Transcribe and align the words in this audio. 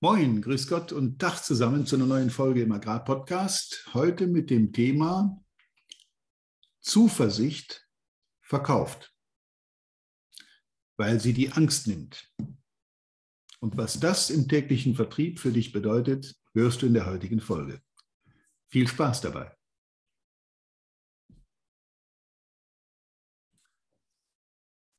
Moin, 0.00 0.42
grüß 0.42 0.68
Gott 0.68 0.92
und 0.92 1.18
Tag 1.18 1.42
zusammen 1.42 1.86
zu 1.86 1.96
einer 1.96 2.04
neuen 2.04 2.28
Folge 2.28 2.60
im 2.60 2.70
Agrarpodcast. 2.70 3.94
Heute 3.94 4.26
mit 4.26 4.50
dem 4.50 4.70
Thema 4.74 5.42
Zuversicht 6.82 7.88
verkauft, 8.42 9.14
weil 10.98 11.18
sie 11.18 11.32
die 11.32 11.50
Angst 11.50 11.86
nimmt. 11.86 12.30
Und 13.60 13.78
was 13.78 13.98
das 13.98 14.28
im 14.28 14.48
täglichen 14.48 14.94
Vertrieb 14.94 15.40
für 15.40 15.50
dich 15.50 15.72
bedeutet, 15.72 16.36
hörst 16.52 16.82
du 16.82 16.86
in 16.86 16.92
der 16.92 17.06
heutigen 17.06 17.40
Folge. 17.40 17.80
Viel 18.68 18.86
Spaß 18.88 19.22
dabei. 19.22 19.55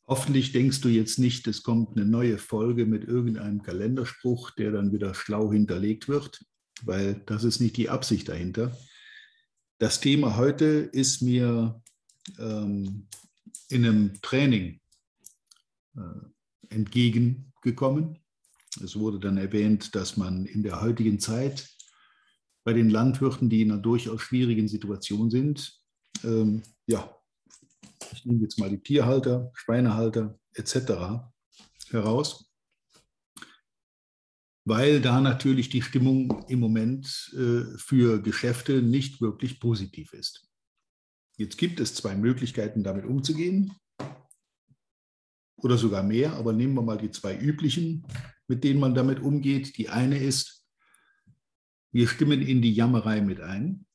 Hoffentlich 0.07 0.53
denkst 0.53 0.79
du 0.81 0.87
jetzt 0.87 1.19
nicht, 1.19 1.47
es 1.47 1.63
kommt 1.63 1.97
eine 1.97 2.05
neue 2.05 2.37
Folge 2.37 2.85
mit 2.85 3.03
irgendeinem 3.03 3.61
Kalenderspruch, 3.61 4.51
der 4.51 4.71
dann 4.71 4.93
wieder 4.93 5.13
schlau 5.13 5.51
hinterlegt 5.51 6.07
wird, 6.07 6.45
weil 6.83 7.21
das 7.25 7.43
ist 7.43 7.59
nicht 7.59 7.75
die 7.75 7.89
Absicht 7.89 8.29
dahinter. 8.29 8.75
Das 9.79 9.99
Thema 9.99 10.37
heute 10.37 10.65
ist 10.65 11.21
mir 11.21 11.81
ähm, 12.39 13.07
in 13.67 13.85
einem 13.85 14.21
Training 14.21 14.79
äh, 15.97 16.69
entgegengekommen. 16.69 18.19
Es 18.81 18.95
wurde 18.95 19.19
dann 19.19 19.37
erwähnt, 19.37 19.93
dass 19.93 20.15
man 20.15 20.45
in 20.45 20.63
der 20.63 20.81
heutigen 20.81 21.19
Zeit 21.19 21.69
bei 22.63 22.71
den 22.71 22.89
Landwirten, 22.89 23.49
die 23.49 23.61
in 23.61 23.71
einer 23.71 23.81
durchaus 23.81 24.21
schwierigen 24.21 24.69
Situation 24.69 25.29
sind, 25.29 25.81
ähm, 26.23 26.63
ja, 26.85 27.16
ich 28.13 28.25
nehme 28.25 28.41
jetzt 28.41 28.59
mal 28.59 28.69
die 28.69 28.81
Tierhalter, 28.81 29.51
Schweinehalter 29.53 30.39
etc. 30.53 31.29
heraus, 31.89 32.51
weil 34.65 35.01
da 35.01 35.21
natürlich 35.21 35.69
die 35.69 35.81
Stimmung 35.81 36.45
im 36.47 36.59
Moment 36.59 37.33
äh, 37.33 37.77
für 37.77 38.21
Geschäfte 38.21 38.81
nicht 38.81 39.21
wirklich 39.21 39.59
positiv 39.59 40.13
ist. 40.13 40.47
Jetzt 41.37 41.57
gibt 41.57 41.79
es 41.79 41.93
zwei 41.93 42.15
Möglichkeiten, 42.15 42.83
damit 42.83 43.05
umzugehen 43.05 43.71
oder 45.57 45.77
sogar 45.77 46.03
mehr, 46.03 46.33
aber 46.33 46.51
nehmen 46.53 46.73
wir 46.73 46.81
mal 46.81 46.97
die 46.97 47.11
zwei 47.11 47.37
üblichen, 47.37 48.05
mit 48.47 48.63
denen 48.63 48.79
man 48.79 48.95
damit 48.95 49.19
umgeht. 49.19 49.77
Die 49.77 49.89
eine 49.89 50.17
ist, 50.17 50.65
wir 51.91 52.07
stimmen 52.07 52.41
in 52.41 52.61
die 52.61 52.73
Jammerei 52.73 53.21
mit 53.21 53.39
ein. 53.39 53.85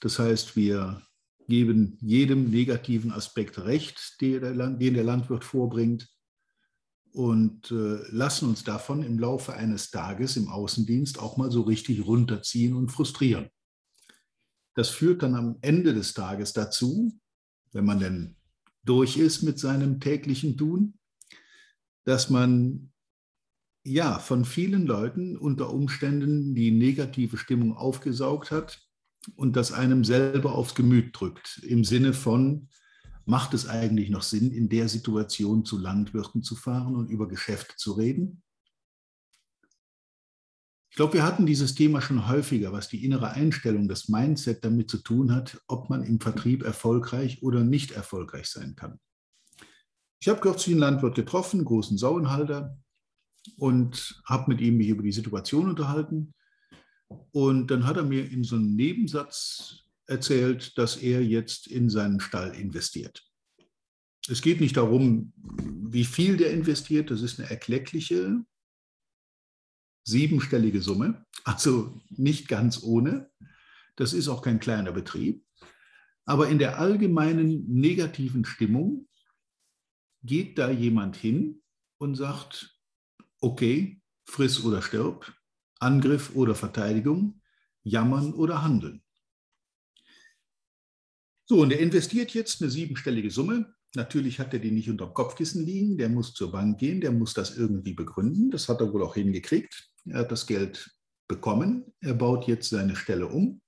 Das 0.00 0.18
heißt, 0.18 0.56
wir 0.56 1.02
geben 1.48 1.98
jedem 2.00 2.50
negativen 2.50 3.12
Aspekt 3.12 3.58
recht, 3.58 4.16
den 4.20 4.40
der 4.40 5.04
Landwirt 5.04 5.44
vorbringt 5.44 6.08
und 7.12 7.70
äh, 7.70 7.98
lassen 8.10 8.48
uns 8.48 8.64
davon 8.64 9.02
im 9.02 9.18
Laufe 9.18 9.52
eines 9.52 9.90
Tages 9.90 10.36
im 10.36 10.48
Außendienst 10.48 11.18
auch 11.18 11.36
mal 11.36 11.50
so 11.50 11.62
richtig 11.62 12.06
runterziehen 12.06 12.74
und 12.74 12.90
frustrieren. 12.90 13.50
Das 14.74 14.88
führt 14.88 15.22
dann 15.22 15.34
am 15.34 15.58
Ende 15.60 15.92
des 15.92 16.14
Tages 16.14 16.54
dazu, 16.54 17.12
wenn 17.72 17.84
man 17.84 18.00
denn 18.00 18.36
durch 18.84 19.18
ist 19.18 19.42
mit 19.42 19.58
seinem 19.58 20.00
täglichen 20.00 20.56
Tun, 20.56 20.98
dass 22.04 22.30
man 22.30 22.92
ja 23.84 24.18
von 24.18 24.44
vielen 24.44 24.86
Leuten 24.86 25.36
unter 25.36 25.70
Umständen 25.70 26.54
die 26.54 26.70
negative 26.70 27.36
Stimmung 27.36 27.76
aufgesaugt 27.76 28.50
hat 28.50 28.80
und 29.36 29.56
das 29.56 29.72
einem 29.72 30.04
selber 30.04 30.54
aufs 30.54 30.74
Gemüt 30.74 31.18
drückt, 31.18 31.58
im 31.62 31.84
Sinne 31.84 32.12
von, 32.12 32.68
macht 33.24 33.54
es 33.54 33.68
eigentlich 33.68 34.10
noch 34.10 34.22
Sinn, 34.22 34.50
in 34.50 34.68
der 34.68 34.88
Situation 34.88 35.64
zu 35.64 35.78
Landwirten 35.78 36.42
zu 36.42 36.56
fahren 36.56 36.96
und 36.96 37.08
über 37.08 37.28
Geschäfte 37.28 37.76
zu 37.76 37.92
reden? 37.92 38.42
Ich 40.90 40.96
glaube, 40.96 41.14
wir 41.14 41.22
hatten 41.22 41.46
dieses 41.46 41.74
Thema 41.74 42.02
schon 42.02 42.28
häufiger, 42.28 42.72
was 42.72 42.88
die 42.88 43.04
innere 43.04 43.30
Einstellung, 43.30 43.88
das 43.88 44.08
Mindset 44.08 44.62
damit 44.62 44.90
zu 44.90 44.98
tun 44.98 45.34
hat, 45.34 45.62
ob 45.66 45.88
man 45.88 46.02
im 46.02 46.20
Vertrieb 46.20 46.62
erfolgreich 46.64 47.42
oder 47.42 47.64
nicht 47.64 47.92
erfolgreich 47.92 48.50
sein 48.50 48.76
kann. 48.76 49.00
Ich 50.20 50.28
habe 50.28 50.40
kürzlich 50.40 50.74
einen 50.74 50.80
Landwirt 50.80 51.14
getroffen, 51.14 51.64
großen 51.64 51.96
Sauenhalter, 51.96 52.78
und 53.56 54.22
habe 54.26 54.52
mit 54.52 54.60
ihm 54.60 54.76
mich 54.76 54.88
über 54.88 55.02
die 55.02 55.12
Situation 55.12 55.68
unterhalten. 55.68 56.34
Und 57.32 57.70
dann 57.70 57.86
hat 57.86 57.96
er 57.96 58.04
mir 58.04 58.30
in 58.30 58.44
so 58.44 58.56
einem 58.56 58.74
Nebensatz 58.74 59.84
erzählt, 60.06 60.76
dass 60.78 60.96
er 60.96 61.24
jetzt 61.24 61.66
in 61.66 61.90
seinen 61.90 62.20
Stall 62.20 62.54
investiert. 62.54 63.24
Es 64.28 64.40
geht 64.42 64.60
nicht 64.60 64.76
darum, 64.76 65.32
wie 65.36 66.04
viel 66.04 66.36
der 66.36 66.52
investiert, 66.52 67.10
das 67.10 67.22
ist 67.22 67.40
eine 67.40 67.50
erkleckliche, 67.50 68.44
siebenstellige 70.04 70.80
Summe, 70.80 71.26
also 71.44 72.00
nicht 72.10 72.48
ganz 72.48 72.82
ohne. 72.82 73.30
Das 73.96 74.12
ist 74.12 74.28
auch 74.28 74.42
kein 74.42 74.60
kleiner 74.60 74.92
Betrieb. 74.92 75.44
Aber 76.24 76.48
in 76.48 76.58
der 76.58 76.78
allgemeinen 76.78 77.66
negativen 77.68 78.44
Stimmung 78.44 79.08
geht 80.22 80.58
da 80.58 80.70
jemand 80.70 81.16
hin 81.16 81.62
und 81.98 82.14
sagt, 82.14 82.78
okay, 83.40 84.00
friss 84.24 84.64
oder 84.64 84.82
stirb, 84.82 85.32
Angriff 85.82 86.34
oder 86.34 86.54
Verteidigung, 86.54 87.40
Jammern 87.82 88.32
oder 88.32 88.62
Handeln. 88.62 89.02
So, 91.44 91.60
und 91.60 91.72
er 91.72 91.80
investiert 91.80 92.32
jetzt 92.32 92.62
eine 92.62 92.70
siebenstellige 92.70 93.30
Summe. 93.30 93.74
Natürlich 93.94 94.38
hat 94.38 94.54
er 94.54 94.60
die 94.60 94.70
nicht 94.70 94.88
unter 94.88 95.06
dem 95.06 95.14
Kopfkissen 95.14 95.66
liegen, 95.66 95.98
der 95.98 96.08
muss 96.08 96.32
zur 96.32 96.50
Bank 96.50 96.78
gehen, 96.78 97.00
der 97.00 97.12
muss 97.12 97.34
das 97.34 97.56
irgendwie 97.56 97.92
begründen. 97.92 98.50
Das 98.50 98.68
hat 98.68 98.80
er 98.80 98.92
wohl 98.92 99.02
auch 99.02 99.14
hingekriegt. 99.14 99.90
Er 100.06 100.20
hat 100.20 100.32
das 100.32 100.46
Geld 100.46 100.90
bekommen. 101.28 101.92
Er 102.00 102.14
baut 102.14 102.46
jetzt 102.46 102.70
seine 102.70 102.96
Stelle 102.96 103.26
um. 103.26 103.60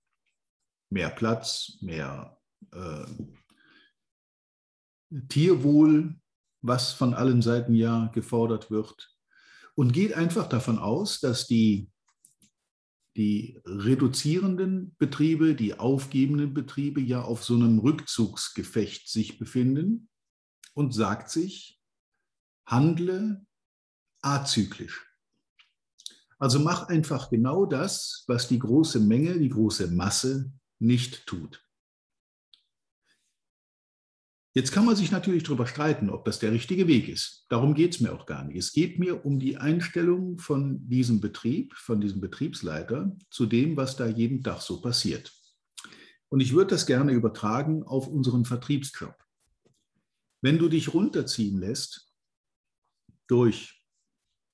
Mehr 0.91 1.11
Platz, 1.11 1.77
mehr 1.81 2.39
äh, 2.73 3.07
Tierwohl, 5.29 6.17
was 6.63 6.93
von 6.93 7.13
allen 7.13 7.43
Seiten 7.43 7.75
ja 7.75 8.11
gefordert 8.15 8.71
wird. 8.71 9.15
Und 9.75 9.93
geht 9.93 10.15
einfach 10.15 10.49
davon 10.49 10.79
aus, 10.79 11.21
dass 11.21 11.47
die 11.47 11.91
die 13.17 13.61
reduzierenden 13.65 14.95
Betriebe, 14.99 15.55
die 15.55 15.79
aufgebenden 15.79 16.53
Betriebe 16.53 17.01
ja 17.01 17.23
auf 17.23 17.45
so 17.45 17.55
einem 17.55 17.79
Rückzugsgefecht 17.79 19.09
sich 19.09 19.39
befinden 19.39 20.09
und 20.75 20.93
sagt 20.93 21.31
sich, 21.31 21.81
handle 22.67 23.47
azyklisch. 24.21 25.07
Also 26.39 26.59
mach 26.59 26.89
einfach 26.89 27.31
genau 27.31 27.67
das, 27.67 28.25
was 28.27 28.49
die 28.49 28.59
große 28.59 29.01
Menge, 29.01 29.39
die 29.39 29.49
große 29.49 29.89
Masse 29.89 30.53
nicht 30.81 31.27
tut. 31.27 31.64
Jetzt 34.57 34.71
kann 34.71 34.85
man 34.85 34.95
sich 34.95 35.11
natürlich 35.11 35.43
darüber 35.43 35.67
streiten, 35.67 36.11
ob 36.11 36.25
das 36.25 36.39
der 36.39 36.53
richtige 36.53 36.87
Weg 36.87 37.09
ist. 37.09 37.45
Darum 37.49 37.75
geht 37.75 37.95
es 37.95 38.01
mir 38.01 38.13
auch 38.13 38.25
gar 38.25 38.45
nicht. 38.45 38.57
Es 38.57 38.73
geht 38.73 39.01
mir 39.01 39.27
um 39.27 39.41
die 39.41 39.57
Einstellung 39.57 40.39
von 40.39 40.89
diesem 40.89 41.21
Betrieb, 41.21 41.75
von 41.75 42.01
diesem 42.01 42.21
Betriebsleiter 42.21 43.17
zu 43.31 43.47
dem, 43.47 43.77
was 43.77 43.97
da 43.97 44.07
jeden 44.07 44.45
Tag 44.45 44.61
so 44.61 44.81
passiert. 44.81 45.33
Und 46.29 46.39
ich 46.39 46.53
würde 46.53 46.71
das 46.71 46.87
gerne 46.87 47.13
übertragen 47.13 47.83
auf 47.83 48.07
unseren 48.07 48.45
Vertriebsjob. 48.45 49.17
Wenn 50.41 50.59
du 50.59 50.69
dich 50.69 50.95
runterziehen 50.95 51.59
lässt 51.59 52.13
durch 53.27 53.85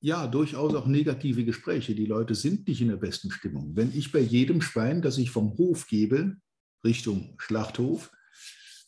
ja, 0.03 0.27
durchaus 0.27 0.75
auch 0.75 0.87
negative 0.87 1.45
Gespräche. 1.45 1.95
Die 1.95 2.07
Leute 2.07 2.35
sind 2.35 2.67
nicht 2.67 2.81
in 2.81 2.89
der 2.89 2.97
besten 2.97 3.31
Stimmung. 3.31 3.77
Wenn 3.77 3.95
ich 3.95 4.13
bei 4.13 4.21
jedem 4.21 4.63
Schwein, 4.63 5.03
das 5.03 5.19
ich 5.19 5.31
vom 5.31 5.59
Hof 5.59 5.87
gebe, 5.87 6.37
Richtung 6.83 7.35
Schlachthof, 7.39 8.11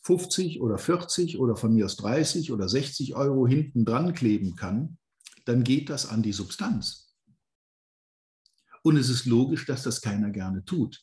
50 0.03 0.61
oder 0.61 0.77
40 0.77 1.39
oder 1.39 1.55
von 1.55 1.73
mir 1.73 1.85
aus 1.85 1.95
30 1.95 2.51
oder 2.51 2.67
60 2.67 3.15
Euro 3.15 3.47
hinten 3.47 3.85
dran 3.85 4.13
kleben 4.13 4.55
kann, 4.55 4.97
dann 5.45 5.63
geht 5.63 5.89
das 5.89 6.07
an 6.07 6.21
die 6.21 6.33
Substanz. 6.33 7.15
Und 8.83 8.97
es 8.97 9.09
ist 9.09 9.25
logisch, 9.25 9.65
dass 9.65 9.83
das 9.83 10.01
keiner 10.01 10.29
gerne 10.29 10.65
tut. 10.65 11.01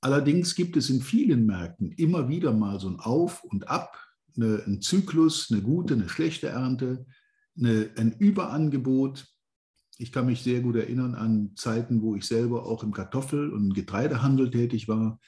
Allerdings 0.00 0.54
gibt 0.54 0.76
es 0.76 0.88
in 0.88 1.02
vielen 1.02 1.46
Märkten 1.46 1.90
immer 1.92 2.28
wieder 2.28 2.52
mal 2.52 2.78
so 2.78 2.88
ein 2.88 3.00
Auf 3.00 3.42
und 3.42 3.68
Ab, 3.68 3.98
eine, 4.36 4.62
ein 4.66 4.80
Zyklus, 4.80 5.50
eine 5.50 5.62
gute, 5.62 5.94
eine 5.94 6.08
schlechte 6.08 6.46
Ernte, 6.48 7.06
eine, 7.58 7.90
ein 7.96 8.12
Überangebot. 8.12 9.26
Ich 9.98 10.12
kann 10.12 10.26
mich 10.26 10.42
sehr 10.42 10.60
gut 10.60 10.76
erinnern 10.76 11.16
an 11.16 11.56
Zeiten, 11.56 12.02
wo 12.02 12.14
ich 12.14 12.24
selber 12.24 12.66
auch 12.66 12.84
im 12.84 12.92
Kartoffel- 12.92 13.50
und 13.50 13.74
Getreidehandel 13.74 14.50
tätig 14.50 14.86
war 14.86 15.18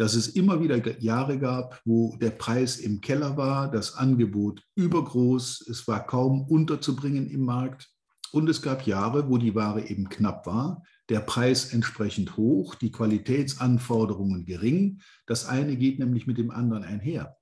dass 0.00 0.14
es 0.14 0.28
immer 0.28 0.62
wieder 0.62 0.98
Jahre 1.02 1.38
gab, 1.38 1.82
wo 1.84 2.16
der 2.16 2.30
Preis 2.30 2.78
im 2.78 3.02
Keller 3.02 3.36
war, 3.36 3.70
das 3.70 3.96
Angebot 3.96 4.66
übergroß, 4.74 5.66
es 5.68 5.86
war 5.88 6.06
kaum 6.06 6.40
unterzubringen 6.48 7.28
im 7.28 7.42
Markt. 7.42 7.90
Und 8.32 8.48
es 8.48 8.62
gab 8.62 8.86
Jahre, 8.86 9.28
wo 9.28 9.36
die 9.36 9.54
Ware 9.54 9.90
eben 9.90 10.08
knapp 10.08 10.46
war, 10.46 10.82
der 11.10 11.20
Preis 11.20 11.74
entsprechend 11.74 12.38
hoch, 12.38 12.76
die 12.76 12.90
Qualitätsanforderungen 12.90 14.46
gering. 14.46 15.02
Das 15.26 15.44
eine 15.44 15.76
geht 15.76 15.98
nämlich 15.98 16.26
mit 16.26 16.38
dem 16.38 16.50
anderen 16.50 16.84
einher. 16.84 17.36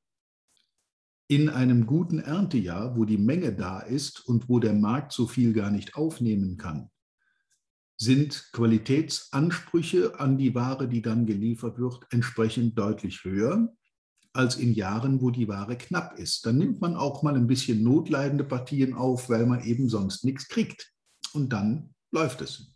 In 1.29 1.51
einem 1.51 1.87
guten 1.87 2.19
Erntejahr, 2.19 2.97
wo 2.97 3.05
die 3.05 3.19
Menge 3.19 3.53
da 3.53 3.79
ist 3.79 4.27
und 4.27 4.49
wo 4.49 4.59
der 4.59 4.75
Markt 4.75 5.13
so 5.13 5.29
viel 5.29 5.53
gar 5.53 5.71
nicht 5.71 5.95
aufnehmen 5.95 6.57
kann, 6.57 6.91
sind 7.99 8.51
Qualitätsansprüche 8.53 10.19
an 10.21 10.39
die 10.39 10.55
Ware, 10.55 10.89
die 10.89 11.03
dann 11.03 11.27
geliefert 11.27 11.79
wird, 11.79 12.07
entsprechend 12.11 12.79
deutlich 12.79 13.25
höher 13.25 13.75
als 14.33 14.57
in 14.57 14.73
Jahren, 14.73 15.21
wo 15.21 15.31
die 15.31 15.49
Ware 15.49 15.77
knapp 15.77 16.17
ist. 16.17 16.47
Dann 16.47 16.59
nimmt 16.59 16.81
man 16.81 16.97
auch 16.97 17.25
mal 17.25 17.35
ein 17.35 17.49
bisschen 17.49 17.83
notleidende 17.83 18.45
Partien 18.45 18.95
auf, 18.95 19.29
weil 19.29 19.47
man 19.47 19.65
eben 19.65 19.89
sonst 19.89 20.25
nichts 20.25 20.47
kriegt. 20.47 20.93
Und 21.33 21.53
dann 21.53 21.95
läuft 22.13 22.41
es. 22.41 22.73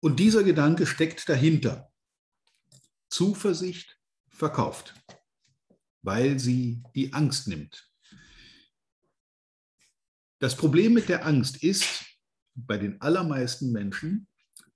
Und 0.00 0.20
dieser 0.20 0.44
Gedanke 0.44 0.86
steckt 0.86 1.28
dahinter. 1.28 1.90
Zuversicht 3.08 3.98
verkauft, 4.28 4.94
weil 6.02 6.38
sie 6.38 6.82
die 6.94 7.12
Angst 7.12 7.48
nimmt. 7.48 7.90
Das 10.38 10.56
Problem 10.56 10.92
mit 10.92 11.08
der 11.08 11.26
Angst 11.26 11.62
ist 11.62 12.04
bei 12.54 12.78
den 12.78 13.00
allermeisten 13.00 13.72
Menschen, 13.72 14.26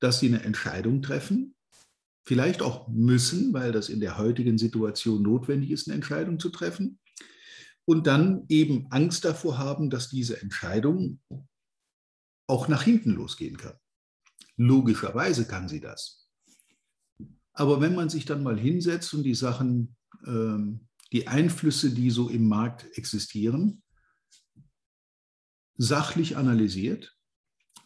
dass 0.00 0.20
sie 0.20 0.28
eine 0.28 0.42
Entscheidung 0.42 1.02
treffen, 1.02 1.54
vielleicht 2.26 2.62
auch 2.62 2.88
müssen, 2.88 3.52
weil 3.52 3.72
das 3.72 3.88
in 3.88 4.00
der 4.00 4.18
heutigen 4.18 4.58
Situation 4.58 5.22
notwendig 5.22 5.70
ist, 5.70 5.88
eine 5.88 5.94
Entscheidung 5.94 6.38
zu 6.38 6.50
treffen, 6.50 6.98
und 7.86 8.06
dann 8.06 8.44
eben 8.48 8.86
Angst 8.90 9.24
davor 9.24 9.56
haben, 9.56 9.88
dass 9.88 10.10
diese 10.10 10.42
Entscheidung 10.42 11.20
auch 12.46 12.68
nach 12.68 12.82
hinten 12.82 13.12
losgehen 13.12 13.56
kann. 13.56 13.78
Logischerweise 14.58 15.46
kann 15.46 15.68
sie 15.68 15.80
das. 15.80 16.28
Aber 17.54 17.80
wenn 17.80 17.94
man 17.94 18.10
sich 18.10 18.26
dann 18.26 18.42
mal 18.42 18.58
hinsetzt 18.58 19.14
und 19.14 19.22
die 19.22 19.34
Sachen, 19.34 19.96
ähm, 20.26 20.86
die 21.12 21.28
Einflüsse, 21.28 21.90
die 21.90 22.10
so 22.10 22.28
im 22.28 22.46
Markt 22.46 22.86
existieren, 22.98 23.82
sachlich 25.78 26.36
analysiert, 26.36 27.17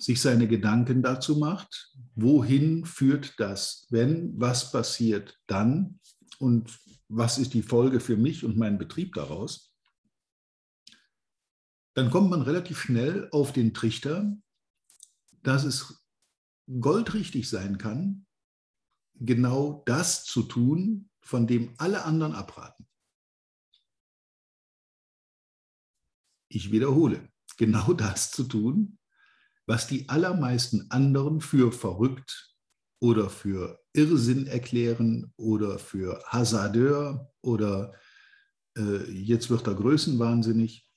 sich 0.02 0.20
seine 0.20 0.48
Gedanken 0.48 1.02
dazu 1.02 1.36
macht, 1.36 1.94
wohin 2.14 2.84
führt 2.84 3.38
das, 3.38 3.86
wenn, 3.90 4.38
was 4.40 4.72
passiert 4.72 5.38
dann? 5.46 6.00
Und 6.38 6.76
was 7.08 7.38
ist 7.38 7.54
die 7.54 7.62
Folge 7.62 8.00
für 8.00 8.16
mich 8.16 8.44
und 8.44 8.56
meinen 8.56 8.78
Betrieb 8.78 9.14
daraus, 9.14 9.72
dann 11.94 12.10
kommt 12.10 12.30
man 12.30 12.42
relativ 12.42 12.80
schnell 12.80 13.28
auf 13.30 13.52
den 13.52 13.74
Trichter, 13.74 14.36
dass 15.42 15.64
es 15.64 16.02
goldrichtig 16.80 17.48
sein 17.48 17.78
kann, 17.78 18.26
genau 19.14 19.82
das 19.86 20.24
zu 20.24 20.42
tun, 20.42 21.10
von 21.20 21.46
dem 21.46 21.74
alle 21.76 22.04
anderen 22.04 22.32
abraten. 22.32 22.88
Ich 26.48 26.72
wiederhole, 26.72 27.28
genau 27.56 27.92
das 27.92 28.30
zu 28.30 28.44
tun, 28.44 28.98
was 29.66 29.86
die 29.86 30.08
allermeisten 30.08 30.90
anderen 30.90 31.40
für 31.40 31.72
verrückt 31.72 32.54
oder 33.00 33.30
für 33.30 33.80
Irrsinn 33.92 34.46
erklären 34.46 35.32
oder 35.36 35.78
für 35.78 36.22
Hasardeur 36.26 37.32
oder 37.42 37.94
äh, 38.76 39.10
jetzt 39.10 39.50
wird 39.50 39.66
er 39.66 39.74
größenwahnsinnig. 39.74 40.88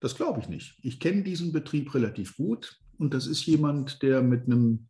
Das 0.00 0.14
glaube 0.14 0.40
ich 0.40 0.48
nicht. 0.48 0.78
Ich 0.82 1.00
kenne 1.00 1.22
diesen 1.22 1.52
Betrieb 1.52 1.94
relativ 1.94 2.36
gut 2.36 2.78
und 2.98 3.14
das 3.14 3.26
ist 3.26 3.46
jemand, 3.46 4.02
der 4.02 4.22
mit 4.22 4.46
einem 4.46 4.88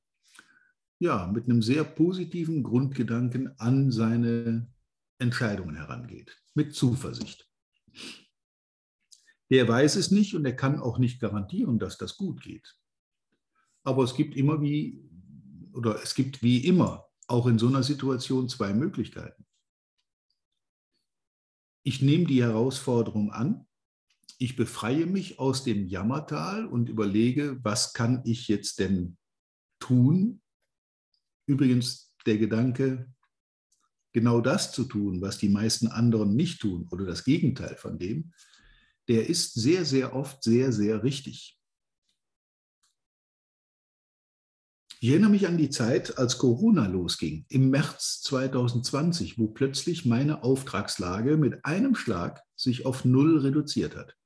ja, 1.02 1.26
mit 1.26 1.46
einem 1.46 1.62
sehr 1.62 1.82
positiven 1.82 2.62
Grundgedanken 2.62 3.58
an 3.58 3.90
seine 3.90 4.72
Entscheidungen 5.18 5.74
herangeht, 5.74 6.40
mit 6.54 6.76
Zuversicht. 6.76 7.50
Der 9.50 9.66
weiß 9.66 9.96
es 9.96 10.12
nicht 10.12 10.36
und 10.36 10.44
er 10.44 10.54
kann 10.54 10.78
auch 10.78 10.98
nicht 10.98 11.20
garantieren, 11.20 11.80
dass 11.80 11.98
das 11.98 12.16
gut 12.16 12.40
geht. 12.40 12.76
Aber 13.84 14.04
es 14.04 14.14
gibt 14.14 14.36
immer 14.36 14.60
wie, 14.60 15.02
oder 15.72 16.02
es 16.02 16.14
gibt 16.14 16.42
wie 16.42 16.64
immer 16.66 17.06
auch 17.26 17.46
in 17.46 17.58
so 17.58 17.68
einer 17.68 17.82
Situation 17.82 18.48
zwei 18.48 18.72
Möglichkeiten. 18.72 19.44
Ich 21.84 22.02
nehme 22.02 22.26
die 22.26 22.42
Herausforderung 22.42 23.32
an, 23.32 23.66
ich 24.38 24.56
befreie 24.56 25.06
mich 25.06 25.38
aus 25.38 25.64
dem 25.64 25.86
Jammertal 25.86 26.66
und 26.66 26.88
überlege, 26.88 27.58
was 27.62 27.92
kann 27.92 28.22
ich 28.24 28.48
jetzt 28.48 28.78
denn 28.78 29.16
tun, 29.78 30.42
Übrigens 31.46 32.14
der 32.24 32.38
Gedanke, 32.38 33.12
genau 34.12 34.40
das 34.40 34.72
zu 34.72 34.84
tun, 34.84 35.20
was 35.20 35.38
die 35.38 35.48
meisten 35.48 35.88
anderen 35.88 36.36
nicht 36.36 36.60
tun 36.60 36.88
oder 36.90 37.04
das 37.04 37.24
Gegenteil 37.24 37.76
von 37.76 37.98
dem, 37.98 38.32
der 39.08 39.28
ist 39.28 39.54
sehr, 39.54 39.84
sehr 39.84 40.14
oft 40.14 40.42
sehr, 40.42 40.72
sehr 40.72 41.02
richtig. 41.02 41.60
Ich 45.02 45.10
erinnere 45.10 45.30
mich 45.30 45.48
an 45.48 45.58
die 45.58 45.68
Zeit, 45.68 46.16
als 46.16 46.38
Corona 46.38 46.86
losging, 46.86 47.44
im 47.48 47.70
März 47.70 48.22
2020, 48.22 49.36
wo 49.36 49.48
plötzlich 49.48 50.06
meine 50.06 50.44
Auftragslage 50.44 51.36
mit 51.36 51.64
einem 51.64 51.96
Schlag 51.96 52.44
sich 52.54 52.86
auf 52.86 53.04
Null 53.04 53.38
reduziert 53.38 53.96
hat. 53.96 54.16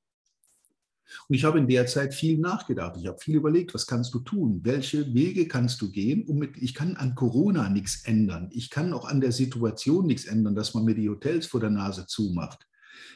Und 1.27 1.35
ich 1.35 1.45
habe 1.45 1.57
in 1.57 1.67
der 1.67 1.87
Zeit 1.87 2.13
viel 2.13 2.37
nachgedacht. 2.37 2.95
Ich 2.99 3.07
habe 3.07 3.17
viel 3.17 3.37
überlegt, 3.37 3.73
was 3.73 3.87
kannst 3.87 4.13
du 4.13 4.19
tun? 4.19 4.59
Welche 4.61 5.15
Wege 5.15 5.47
kannst 5.47 5.81
du 5.81 5.89
gehen? 5.89 6.27
Um 6.27 6.37
mit, 6.37 6.57
ich 6.57 6.75
kann 6.75 6.95
an 6.95 7.15
Corona 7.15 7.69
nichts 7.69 8.03
ändern. 8.05 8.51
Ich 8.51 8.69
kann 8.69 8.93
auch 8.93 9.05
an 9.09 9.19
der 9.19 9.31
Situation 9.31 10.05
nichts 10.05 10.25
ändern, 10.25 10.53
dass 10.53 10.75
man 10.75 10.85
mir 10.85 10.93
die 10.93 11.09
Hotels 11.09 11.47
vor 11.47 11.59
der 11.59 11.71
Nase 11.71 12.05
zumacht. 12.05 12.67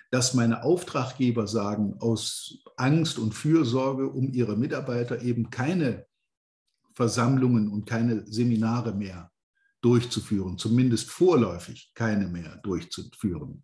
Dass 0.10 0.34
meine 0.34 0.64
Auftraggeber 0.64 1.46
sagen, 1.46 1.94
aus 2.00 2.64
Angst 2.76 3.20
und 3.20 3.36
Fürsorge 3.36 4.10
um 4.10 4.34
ihre 4.34 4.58
Mitarbeiter 4.58 5.22
eben 5.22 5.52
keine 5.52 6.08
Versammlungen 6.94 7.70
und 7.70 7.86
keine 7.86 8.26
Seminare 8.26 8.94
mehr 8.94 9.32
durchzuführen, 9.82 10.58
zumindest 10.58 11.10
vorläufig 11.10 11.92
keine 11.96 12.28
mehr 12.28 12.58
durchzuführen. 12.58 13.64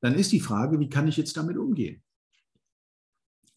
Dann 0.00 0.14
ist 0.14 0.32
die 0.32 0.40
Frage, 0.40 0.80
wie 0.80 0.88
kann 0.88 1.08
ich 1.08 1.16
jetzt 1.16 1.36
damit 1.36 1.56
umgehen? 1.56 2.02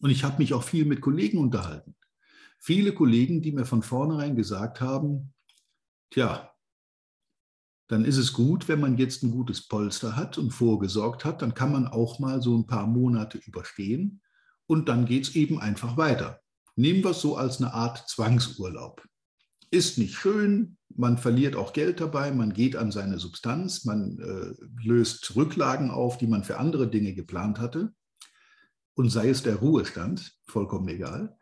Und 0.00 0.10
ich 0.10 0.24
habe 0.24 0.38
mich 0.38 0.54
auch 0.54 0.62
viel 0.62 0.84
mit 0.84 1.00
Kollegen 1.00 1.38
unterhalten. 1.38 1.96
Viele 2.58 2.92
Kollegen, 2.92 3.42
die 3.42 3.52
mir 3.52 3.64
von 3.64 3.82
vornherein 3.82 4.36
gesagt 4.36 4.80
haben, 4.80 5.32
tja, 6.10 6.52
dann 7.88 8.04
ist 8.04 8.18
es 8.18 8.32
gut, 8.32 8.68
wenn 8.68 8.80
man 8.80 8.98
jetzt 8.98 9.22
ein 9.22 9.30
gutes 9.30 9.66
Polster 9.66 10.14
hat 10.14 10.36
und 10.36 10.50
vorgesorgt 10.50 11.24
hat, 11.24 11.40
dann 11.40 11.54
kann 11.54 11.72
man 11.72 11.86
auch 11.86 12.18
mal 12.18 12.42
so 12.42 12.56
ein 12.56 12.66
paar 12.66 12.86
Monate 12.86 13.38
überstehen 13.38 14.20
und 14.66 14.88
dann 14.88 15.06
geht 15.06 15.28
es 15.28 15.34
eben 15.34 15.58
einfach 15.58 15.96
weiter. 15.96 16.42
Nehmen 16.78 17.02
wir 17.02 17.10
es 17.10 17.20
so 17.20 17.36
als 17.36 17.60
eine 17.60 17.74
Art 17.74 18.08
Zwangsurlaub. 18.08 19.02
Ist 19.72 19.98
nicht 19.98 20.14
schön, 20.14 20.76
man 20.94 21.18
verliert 21.18 21.56
auch 21.56 21.72
Geld 21.72 22.00
dabei, 22.00 22.30
man 22.30 22.52
geht 22.52 22.76
an 22.76 22.92
seine 22.92 23.18
Substanz, 23.18 23.84
man 23.84 24.20
äh, 24.20 24.86
löst 24.86 25.34
Rücklagen 25.34 25.90
auf, 25.90 26.18
die 26.18 26.28
man 26.28 26.44
für 26.44 26.56
andere 26.58 26.88
Dinge 26.88 27.14
geplant 27.14 27.58
hatte 27.58 27.92
und 28.94 29.10
sei 29.10 29.28
es 29.28 29.42
der 29.42 29.56
Ruhestand, 29.56 30.36
vollkommen 30.46 30.86
egal. 30.86 31.36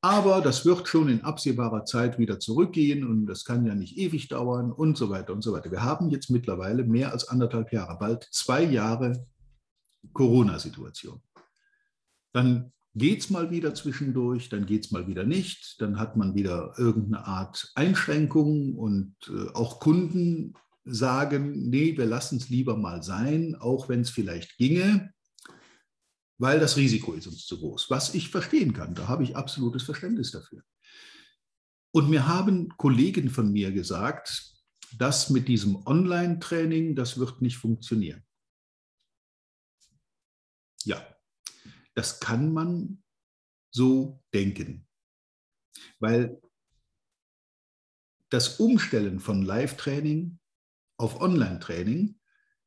Aber 0.00 0.40
das 0.40 0.64
wird 0.64 0.88
schon 0.88 1.10
in 1.10 1.22
absehbarer 1.22 1.84
Zeit 1.84 2.18
wieder 2.18 2.40
zurückgehen 2.40 3.06
und 3.06 3.26
das 3.26 3.44
kann 3.44 3.66
ja 3.66 3.74
nicht 3.74 3.98
ewig 3.98 4.28
dauern 4.28 4.72
und 4.72 4.96
so 4.96 5.10
weiter 5.10 5.34
und 5.34 5.42
so 5.42 5.52
weiter. 5.52 5.70
Wir 5.70 5.82
haben 5.82 6.08
jetzt 6.08 6.30
mittlerweile 6.30 6.82
mehr 6.84 7.12
als 7.12 7.28
anderthalb 7.28 7.74
Jahre, 7.74 7.98
bald 7.98 8.26
zwei 8.30 8.62
Jahre 8.64 9.26
Corona-Situation. 10.14 11.20
Dann 12.32 12.72
geht 12.96 13.20
es 13.20 13.30
mal 13.30 13.50
wieder 13.50 13.74
zwischendurch, 13.74 14.48
dann 14.48 14.66
geht 14.66 14.86
es 14.86 14.90
mal 14.90 15.06
wieder 15.06 15.24
nicht, 15.24 15.80
dann 15.80 15.98
hat 15.98 16.16
man 16.16 16.34
wieder 16.34 16.74
irgendeine 16.76 17.24
Art 17.26 17.70
Einschränkung 17.76 18.74
und 18.74 19.14
äh, 19.28 19.52
auch 19.54 19.78
Kunden 19.78 20.54
sagen, 20.84 21.68
nee, 21.68 21.96
wir 21.96 22.06
lassen 22.06 22.38
es 22.38 22.48
lieber 22.48 22.76
mal 22.76 23.02
sein, 23.02 23.54
auch 23.54 23.88
wenn 23.88 24.00
es 24.00 24.10
vielleicht 24.10 24.56
ginge 24.56 25.12
weil 26.38 26.60
das 26.60 26.76
Risiko 26.76 27.14
ist 27.14 27.26
uns 27.26 27.46
zu 27.46 27.58
groß. 27.58 27.90
Was 27.90 28.14
ich 28.14 28.30
verstehen 28.30 28.72
kann, 28.72 28.94
da 28.94 29.08
habe 29.08 29.22
ich 29.22 29.36
absolutes 29.36 29.82
Verständnis 29.82 30.32
dafür. 30.32 30.62
Und 31.92 32.10
mir 32.10 32.28
haben 32.28 32.68
Kollegen 32.76 33.30
von 33.30 33.50
mir 33.50 33.72
gesagt, 33.72 34.52
das 34.98 35.30
mit 35.30 35.48
diesem 35.48 35.76
Online-Training, 35.86 36.94
das 36.94 37.18
wird 37.18 37.40
nicht 37.40 37.56
funktionieren. 37.56 38.22
Ja, 40.84 41.15
das 41.96 42.20
kann 42.20 42.52
man 42.52 43.02
so 43.70 44.22
denken, 44.32 44.86
weil 45.98 46.40
das 48.30 48.60
Umstellen 48.60 49.20
von 49.20 49.42
Live-Training 49.42 50.38
auf 50.98 51.20
Online-Training 51.20 52.18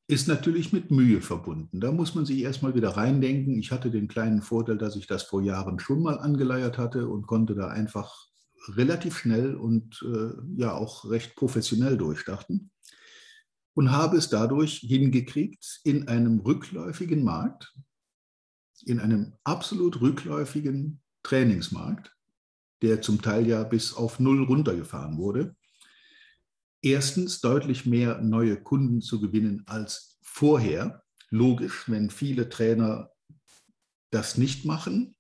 ist 0.07 0.27
natürlich 0.27 0.73
mit 0.73 0.89
Mühe 0.89 1.21
verbunden. 1.21 1.79
Da 1.79 1.91
muss 1.91 2.15
man 2.15 2.25
sich 2.25 2.39
erstmal 2.41 2.73
wieder 2.73 2.89
reindenken. 2.89 3.59
Ich 3.59 3.71
hatte 3.71 3.91
den 3.91 4.07
kleinen 4.07 4.41
Vorteil, 4.41 4.77
dass 4.77 4.95
ich 4.95 5.05
das 5.05 5.23
vor 5.23 5.41
Jahren 5.41 5.79
schon 5.79 6.01
mal 6.01 6.17
angeleiert 6.17 6.77
hatte 6.77 7.07
und 7.07 7.27
konnte 7.27 7.53
da 7.53 7.67
einfach 7.67 8.27
relativ 8.69 9.17
schnell 9.17 9.55
und 9.55 10.03
äh, 10.03 10.59
ja 10.59 10.73
auch 10.73 11.09
recht 11.09 11.35
professionell 11.35 11.97
durchstarten 11.97 12.71
und 13.73 13.91
habe 13.91 14.17
es 14.17 14.29
dadurch 14.29 14.79
hingekriegt, 14.79 15.81
in 15.83 16.07
einem 16.07 16.39
rückläufigen 16.39 17.23
Markt, 17.23 17.73
in 18.89 18.99
einem 18.99 19.33
absolut 19.43 20.01
rückläufigen 20.01 21.01
Trainingsmarkt, 21.23 22.15
der 22.81 23.01
zum 23.01 23.21
Teil 23.21 23.47
ja 23.47 23.63
bis 23.63 23.93
auf 23.93 24.19
Null 24.19 24.43
runtergefahren 24.43 25.17
wurde. 25.17 25.55
Erstens 26.81 27.41
deutlich 27.41 27.85
mehr 27.85 28.21
neue 28.21 28.61
Kunden 28.61 29.01
zu 29.01 29.19
gewinnen 29.19 29.63
als 29.67 30.17
vorher. 30.21 31.03
Logisch, 31.29 31.89
wenn 31.89 32.09
viele 32.09 32.49
Trainer 32.49 33.11
das 34.11 34.37
nicht 34.37 34.65
machen. 34.65 35.15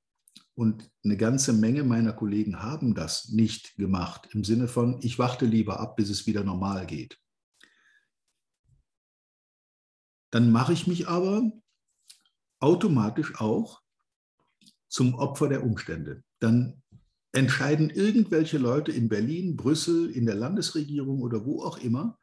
Und 0.55 0.89
eine 1.05 1.15
ganze 1.15 1.53
Menge 1.53 1.83
meiner 1.83 2.11
Kollegen 2.11 2.61
haben 2.61 2.95
das 2.95 3.29
nicht 3.29 3.75
gemacht, 3.77 4.29
im 4.33 4.43
Sinne 4.43 4.67
von, 4.67 4.99
ich 5.01 5.17
warte 5.17 5.45
lieber 5.45 5.79
ab, 5.79 5.95
bis 5.95 6.09
es 6.09 6.27
wieder 6.27 6.43
normal 6.43 6.85
geht. 6.85 7.17
Dann 10.31 10.51
mache 10.51 10.73
ich 10.73 10.85
mich 10.85 11.07
aber 11.07 11.51
automatisch 12.59 13.39
auch 13.39 13.81
zum 14.87 15.15
Opfer 15.15 15.49
der 15.49 15.63
Umstände. 15.63 16.23
Dann 16.39 16.81
entscheiden 17.31 17.89
irgendwelche 17.89 18.57
Leute 18.57 18.91
in 18.91 19.07
Berlin, 19.09 19.55
Brüssel, 19.55 20.09
in 20.09 20.25
der 20.25 20.35
Landesregierung 20.35 21.21
oder 21.21 21.45
wo 21.45 21.63
auch 21.63 21.77
immer 21.77 22.17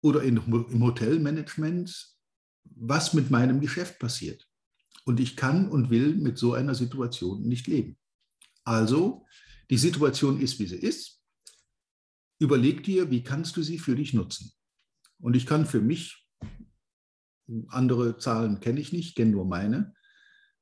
oder 0.00 0.22
in, 0.22 0.36
im 0.36 0.82
Hotelmanagement, 0.84 2.16
was 2.64 3.14
mit 3.14 3.30
meinem 3.30 3.60
Geschäft 3.60 3.98
passiert. 3.98 4.48
Und 5.04 5.20
ich 5.20 5.36
kann 5.36 5.68
und 5.68 5.90
will 5.90 6.14
mit 6.14 6.38
so 6.38 6.52
einer 6.52 6.74
Situation 6.74 7.42
nicht 7.42 7.66
leben. 7.66 7.96
Also, 8.64 9.24
die 9.70 9.78
Situation 9.78 10.40
ist, 10.40 10.58
wie 10.58 10.66
sie 10.66 10.76
ist. 10.76 11.20
Überleg 12.38 12.84
dir, 12.84 13.10
wie 13.10 13.22
kannst 13.22 13.56
du 13.56 13.62
sie 13.62 13.78
für 13.78 13.96
dich 13.96 14.12
nutzen? 14.14 14.52
Und 15.18 15.34
ich 15.34 15.46
kann 15.46 15.66
für 15.66 15.80
mich, 15.80 16.25
andere 17.68 18.18
Zahlen 18.18 18.60
kenne 18.60 18.80
ich 18.80 18.92
nicht, 18.92 19.16
kenne 19.16 19.32
nur 19.32 19.44
meine, 19.44 19.94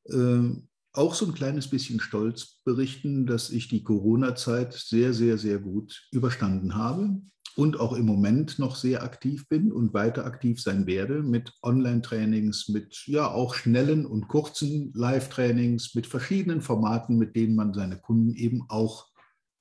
äh, 0.06 0.50
auch 0.92 1.14
so 1.14 1.26
ein 1.26 1.34
kleines 1.34 1.68
bisschen 1.68 1.98
stolz 1.98 2.60
berichten, 2.64 3.26
dass 3.26 3.50
ich 3.50 3.68
die 3.68 3.82
Corona-Zeit 3.82 4.72
sehr, 4.72 5.12
sehr, 5.12 5.38
sehr 5.38 5.58
gut 5.58 6.06
überstanden 6.12 6.76
habe 6.76 7.20
und 7.56 7.78
auch 7.78 7.92
im 7.92 8.06
Moment 8.06 8.58
noch 8.58 8.76
sehr 8.76 9.02
aktiv 9.02 9.48
bin 9.48 9.72
und 9.72 9.94
weiter 9.94 10.24
aktiv 10.24 10.60
sein 10.60 10.86
werde 10.86 11.22
mit 11.22 11.52
Online-Trainings, 11.62 12.68
mit 12.68 13.06
ja 13.06 13.28
auch 13.28 13.54
schnellen 13.54 14.06
und 14.06 14.28
kurzen 14.28 14.92
Live-Trainings, 14.94 15.94
mit 15.94 16.06
verschiedenen 16.06 16.60
Formaten, 16.60 17.16
mit 17.16 17.34
denen 17.34 17.56
man 17.56 17.74
seine 17.74 17.98
Kunden 17.98 18.34
eben 18.34 18.64
auch 18.68 19.08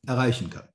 erreichen 0.05 0.49
kann. 0.49 0.67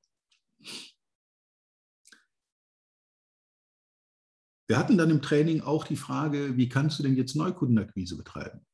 Wir 4.69 4.79
hatten 4.79 4.99
dann 4.99 5.11
im 5.11 5.23
Training 5.23 5.63
auch 5.63 5.85
die 5.85 5.97
Frage, 5.97 6.57
wie 6.59 6.69
kannst 6.69 6.99
du 6.99 7.03
denn 7.03 7.17
jetzt 7.17 7.35
Neukundenakquise 7.35 8.17
betreiben? 8.17 8.67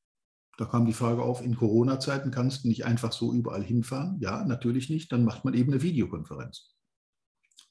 Da 0.56 0.64
kam 0.66 0.86
die 0.86 0.92
Frage 0.92 1.22
auf, 1.22 1.40
in 1.40 1.56
Corona-Zeiten 1.56 2.32
kannst 2.32 2.64
du 2.64 2.68
nicht 2.68 2.84
einfach 2.84 3.12
so 3.12 3.32
überall 3.32 3.62
hinfahren? 3.62 4.18
Ja, 4.20 4.44
natürlich 4.44 4.90
nicht. 4.90 5.10
Dann 5.12 5.24
macht 5.24 5.44
man 5.44 5.54
eben 5.54 5.72
eine 5.72 5.82
Videokonferenz. 5.82 6.74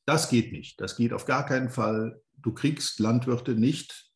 Das 0.06 0.30
geht 0.30 0.52
nicht. 0.52 0.80
Das 0.82 0.96
geht 0.96 1.14
auf 1.14 1.26
gar 1.26 1.46
keinen 1.46 1.70
Fall. 1.70 2.22
Du 2.38 2.54
kriegst 2.54 3.00
Landwirte 3.00 3.56
nicht 3.56 4.12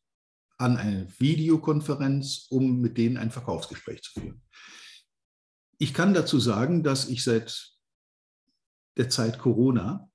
an 0.56 0.76
eine 0.76 1.06
Videokonferenz, 1.18 2.46
um 2.50 2.80
mit 2.80 2.98
denen 2.98 3.16
ein 3.16 3.30
Verkaufsgespräch 3.30 4.02
zu 4.02 4.20
führen. 4.20 4.42
Ich 5.78 5.94
kann 5.94 6.14
dazu 6.14 6.40
sagen, 6.40 6.82
dass 6.82 7.08
ich 7.08 7.22
seit 7.22 7.72
der 8.96 9.08
Zeit 9.08 9.38
Corona 9.38 10.10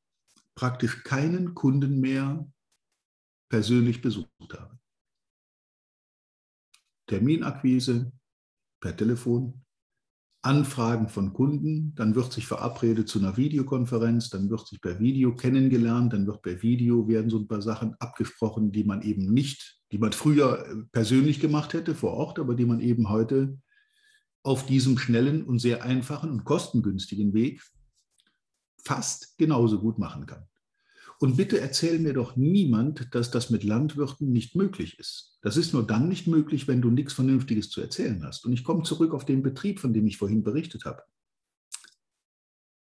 praktisch 0.56 1.04
keinen 1.04 1.56
Kunden 1.56 2.00
mehr 2.00 2.52
persönlich 3.54 4.02
besucht 4.02 4.52
habe. 4.58 4.80
Terminakquise 7.06 8.12
per 8.82 8.98
Telefon, 8.98 9.64
Anfragen 10.42 11.08
von 11.08 11.34
Kunden, 11.34 11.94
dann 11.94 12.16
wird 12.16 12.34
sich 12.34 12.48
verabredet 12.48 13.08
zu 13.08 13.20
einer 13.20 13.38
Videokonferenz, 13.38 14.32
dann 14.32 14.50
wird 14.50 14.66
sich 14.66 14.82
per 14.82 15.00
Video 15.00 15.36
kennengelernt, 15.36 16.14
dann 16.14 16.26
wird 16.26 16.42
per 16.42 16.64
Video 16.64 17.08
werden 17.08 17.30
so 17.30 17.38
ein 17.38 17.48
paar 17.48 17.62
Sachen 17.62 17.94
abgesprochen, 18.00 18.72
die 18.72 18.86
man 18.86 19.04
eben 19.04 19.32
nicht, 19.32 19.80
die 19.92 20.00
man 20.00 20.14
früher 20.14 20.66
äh, 20.66 20.76
persönlich 20.92 21.40
gemacht 21.40 21.74
hätte 21.74 21.94
vor 21.94 22.14
Ort, 22.14 22.40
aber 22.40 22.56
die 22.56 22.66
man 22.66 22.80
eben 22.80 23.10
heute 23.10 23.60
auf 24.42 24.66
diesem 24.66 24.98
schnellen 24.98 25.46
und 25.46 25.60
sehr 25.60 25.84
einfachen 25.84 26.32
und 26.32 26.44
kostengünstigen 26.44 27.36
Weg 27.36 27.62
fast 28.84 29.38
genauso 29.38 29.80
gut 29.80 30.00
machen 30.00 30.26
kann. 30.26 30.48
Und 31.24 31.38
bitte 31.38 31.62
erzähl 31.62 32.00
mir 32.00 32.12
doch 32.12 32.36
niemand, 32.36 33.15
dass 33.15 33.32
das 33.32 33.50
mit 33.50 33.63
Landwirten 33.63 34.34
nicht 34.34 34.58
möglich 34.58 35.00
ist. 35.00 35.38
Das 35.42 35.56
ist 35.56 35.72
nur 35.72 35.88
dann 35.88 36.10
nicht 36.10 36.27
möglich, 36.27 36.68
wenn 36.68 36.82
du 36.82 36.92
nichts 36.92 37.13
Vernünftiges 37.13 37.70
zu 37.70 37.80
erzählen 37.80 38.22
hast. 38.25 38.44
Und 38.46 38.51
ich 38.51 38.65
komme 38.65 38.84
zurück 38.84 39.13
auf 39.13 39.24
den 39.24 39.42
Betrieb, 39.42 39.80
von 39.80 39.94
dem 39.94 40.06
ich 40.06 40.18
vorhin 40.18 40.44
berichtet 40.44 40.84
habe. 40.84 41.01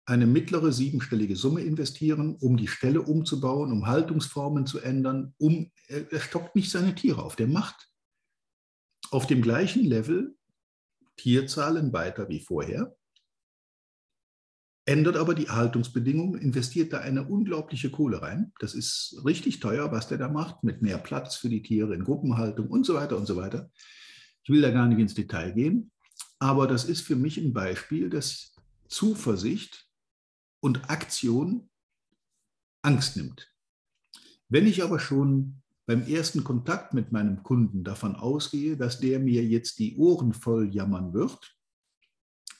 Eine 0.05 0.25
mittlere 0.25 0.71
siebenstellige 0.71 1.35
Summe 1.35 1.63
investieren, 1.63 2.37
um 2.39 2.55
die 2.55 2.69
Stelle 2.69 3.01
umzubauen, 3.01 3.73
um 3.73 3.87
Haltungsformen 3.87 4.65
zu 4.65 4.79
ändern, 4.79 5.33
um 5.37 5.69
er 5.89 6.21
stockt 6.21 6.55
nicht 6.55 6.71
seine 6.71 6.95
Tiere 6.95 7.21
auf. 7.21 7.35
Der 7.35 7.47
macht 7.49 7.89
auf 9.11 9.27
dem 9.27 9.41
gleichen 9.41 9.83
Level 9.83 10.37
Tierzahlen 11.17 11.91
weiter 11.91 12.29
wie 12.29 12.39
vorher, 12.39 12.95
ändert 14.89 15.17
aber 15.17 15.35
die 15.35 15.49
Haltungsbedingungen, 15.49 16.41
investiert 16.41 16.93
da 16.93 16.99
eine 16.99 17.23
unglaubliche 17.23 17.91
Kohle 17.91 18.23
rein. 18.23 18.51
Das 18.59 18.73
ist 18.73 19.21
richtig 19.23 19.59
teuer, 19.59 19.91
was 19.91 20.07
der 20.07 20.17
da 20.17 20.29
macht, 20.29 20.63
mit 20.63 20.81
mehr 20.81 20.97
Platz 20.97 21.35
für 21.35 21.47
die 21.47 21.61
Tiere 21.61 21.93
in 21.93 22.03
Gruppenhaltung 22.03 22.67
und 22.69 22.87
so 22.87 22.95
weiter 22.95 23.15
und 23.15 23.27
so 23.27 23.35
weiter. 23.35 23.69
Ich 24.43 24.49
will 24.49 24.61
da 24.61 24.71
gar 24.71 24.87
nicht 24.87 24.97
ins 24.97 25.13
Detail 25.13 25.51
gehen, 25.51 25.91
aber 26.39 26.65
das 26.65 26.85
ist 26.85 27.01
für 27.01 27.15
mich 27.15 27.37
ein 27.37 27.53
Beispiel, 27.53 28.09
dass 28.09 28.55
Zuversicht 28.87 29.87
und 30.59 30.89
Aktion 30.89 31.69
Angst 32.81 33.15
nimmt. 33.15 33.47
Wenn 34.47 34.65
ich 34.65 34.81
aber 34.81 34.97
schon 34.97 35.61
beim 35.85 36.01
ersten 36.07 36.43
Kontakt 36.43 36.95
mit 36.95 37.11
meinem 37.11 37.43
Kunden 37.43 37.83
davon 37.83 38.15
ausgehe, 38.15 38.75
dass 38.75 38.99
der 38.99 39.19
mir 39.19 39.45
jetzt 39.45 39.77
die 39.77 39.97
Ohren 39.97 40.33
voll 40.33 40.73
jammern 40.73 41.13
wird, 41.13 41.58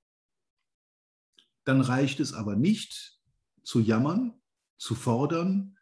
Dann 1.65 1.81
reicht 1.81 2.21
es 2.21 2.35
aber 2.35 2.57
nicht 2.57 3.19
zu 3.63 3.81
jammern, 3.81 4.35
zu 4.77 4.95
fordern 4.95 5.79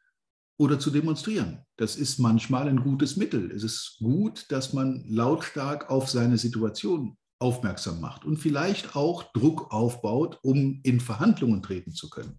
oder 0.56 0.78
zu 0.78 0.90
demonstrieren. 0.90 1.64
Das 1.76 1.96
ist 1.96 2.18
manchmal 2.18 2.68
ein 2.68 2.82
gutes 2.82 3.16
Mittel. 3.16 3.50
Es 3.50 3.64
ist 3.64 3.96
gut, 3.98 4.46
dass 4.50 4.72
man 4.72 5.04
lautstark 5.08 5.90
auf 5.90 6.08
seine 6.08 6.38
Situation 6.38 7.16
aufmerksam 7.42 8.00
macht 8.00 8.24
und 8.24 8.38
vielleicht 8.38 8.96
auch 8.96 9.32
Druck 9.32 9.72
aufbaut, 9.72 10.38
um 10.42 10.80
in 10.84 11.00
Verhandlungen 11.00 11.62
treten 11.62 11.92
zu 11.92 12.08
können. 12.08 12.38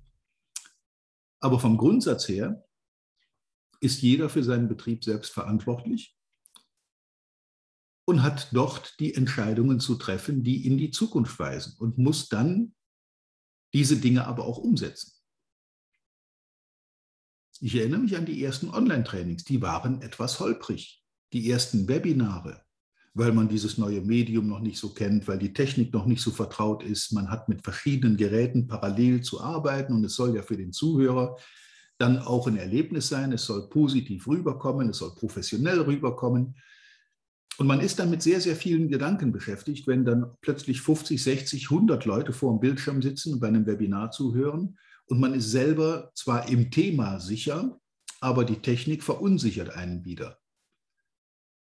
Aber 1.39 1.59
vom 1.59 1.77
Grundsatz 1.77 2.27
her 2.27 2.65
ist 3.81 4.01
jeder 4.01 4.29
für 4.29 4.43
seinen 4.43 4.69
Betrieb 4.69 5.03
selbst 5.03 5.33
verantwortlich 5.33 6.17
und 8.05 8.23
hat 8.23 8.47
dort 8.53 8.99
die 8.99 9.13
Entscheidungen 9.13 9.79
zu 9.79 9.95
treffen, 9.95 10.43
die 10.43 10.65
in 10.65 10.77
die 10.77 10.91
Zukunft 10.91 11.37
weisen 11.37 11.75
und 11.77 11.97
muss 11.97 12.29
dann 12.29 12.73
diese 13.73 13.97
Dinge 13.97 14.25
aber 14.25 14.45
auch 14.45 14.57
umsetzen. 14.57 15.13
Ich 17.59 17.75
erinnere 17.75 17.99
mich 17.99 18.17
an 18.17 18.25
die 18.25 18.43
ersten 18.43 18.69
Online-Trainings, 18.69 19.43
die 19.43 19.61
waren 19.61 20.01
etwas 20.01 20.39
holprig. 20.39 21.03
Die 21.33 21.49
ersten 21.49 21.87
Webinare, 21.87 22.63
weil 23.13 23.31
man 23.31 23.47
dieses 23.47 23.77
neue 23.77 24.01
Medium 24.01 24.47
noch 24.47 24.59
nicht 24.59 24.77
so 24.77 24.89
kennt, 24.89 25.27
weil 25.27 25.37
die 25.37 25.53
Technik 25.53 25.93
noch 25.93 26.05
nicht 26.05 26.21
so 26.21 26.31
vertraut 26.31 26.83
ist. 26.83 27.11
Man 27.11 27.29
hat 27.29 27.47
mit 27.47 27.63
verschiedenen 27.63 28.17
Geräten 28.17 28.67
parallel 28.67 29.21
zu 29.21 29.41
arbeiten 29.41 29.93
und 29.93 30.03
es 30.03 30.15
soll 30.15 30.35
ja 30.35 30.41
für 30.41 30.57
den 30.57 30.73
Zuhörer 30.73 31.37
dann 31.99 32.19
auch 32.19 32.47
ein 32.47 32.57
Erlebnis 32.57 33.07
sein. 33.09 33.31
Es 33.31 33.45
soll 33.45 33.69
positiv 33.69 34.27
rüberkommen, 34.27 34.89
es 34.89 34.97
soll 34.97 35.13
professionell 35.13 35.81
rüberkommen. 35.81 36.55
Und 37.59 37.67
man 37.67 37.81
ist 37.81 37.99
dann 37.99 38.09
mit 38.09 38.23
sehr, 38.23 38.41
sehr 38.41 38.55
vielen 38.55 38.89
Gedanken 38.89 39.31
beschäftigt, 39.31 39.85
wenn 39.85 40.05
dann 40.05 40.31
plötzlich 40.41 40.81
50, 40.81 41.21
60, 41.21 41.69
100 41.69 42.05
Leute 42.05 42.33
vor 42.33 42.51
dem 42.51 42.59
Bildschirm 42.59 43.03
sitzen 43.03 43.33
und 43.33 43.39
bei 43.39 43.47
einem 43.47 43.67
Webinar 43.67 44.09
zuhören 44.09 44.77
und 45.05 45.19
man 45.19 45.33
ist 45.33 45.51
selber 45.51 46.11
zwar 46.15 46.49
im 46.49 46.71
Thema 46.71 47.19
sicher, 47.19 47.79
aber 48.21 48.45
die 48.45 48.61
Technik 48.61 49.03
verunsichert 49.03 49.75
einen 49.75 50.05
wieder. 50.05 50.39